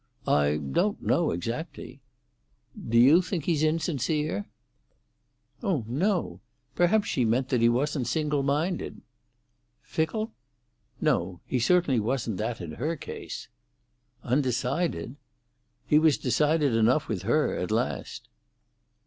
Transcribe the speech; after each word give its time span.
"I 0.25 0.57
don't 0.57 1.03
know 1.03 1.29
exactly." 1.29 2.01
"Do 2.89 2.97
you 2.97 3.21
think 3.21 3.45
he's 3.45 3.61
insincere?" 3.61 4.47
"Oh 5.61 5.85
no. 5.87 6.41
Perhaps 6.73 7.07
she 7.07 7.23
meant 7.23 7.49
that 7.49 7.61
he 7.61 7.69
wasn't 7.69 8.07
single 8.07 8.41
minded." 8.41 9.01
"Fickle?" 9.83 10.31
"No. 10.99 11.41
He 11.45 11.59
certainly 11.59 11.99
wasn't 11.99 12.37
that 12.37 12.61
in 12.61 12.71
her 12.77 12.95
case." 12.95 13.47
"Undecided?" 14.23 15.17
"He 15.85 15.99
was 15.99 16.17
decided 16.17 16.73
enough 16.73 17.07
with 17.07 17.21
her—at 17.21 17.69
last." 17.69 18.27